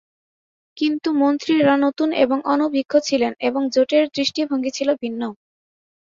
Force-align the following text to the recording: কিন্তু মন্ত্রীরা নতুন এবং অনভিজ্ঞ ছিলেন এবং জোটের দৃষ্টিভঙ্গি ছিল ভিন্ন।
কিন্তু 0.77 1.09
মন্ত্রীরা 1.21 1.75
নতুন 1.85 2.09
এবং 2.23 2.37
অনভিজ্ঞ 2.53 2.93
ছিলেন 3.07 3.31
এবং 3.47 3.61
জোটের 3.73 4.03
দৃষ্টিভঙ্গি 4.15 4.71
ছিল 4.77 4.89
ভিন্ন। 5.01 5.21